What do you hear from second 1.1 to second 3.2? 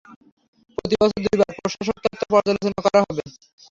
দুইবার প্রশাসকত্ব পর্যালোচনা করা